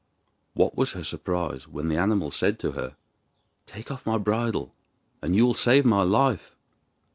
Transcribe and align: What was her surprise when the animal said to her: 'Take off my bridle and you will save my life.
What 0.55 0.75
was 0.75 0.93
her 0.93 1.03
surprise 1.03 1.67
when 1.67 1.87
the 1.87 1.95
animal 1.95 2.31
said 2.31 2.57
to 2.57 2.71
her: 2.71 2.95
'Take 3.67 3.91
off 3.91 4.03
my 4.03 4.17
bridle 4.17 4.73
and 5.21 5.35
you 5.35 5.45
will 5.45 5.53
save 5.53 5.85
my 5.85 6.01
life. 6.01 6.55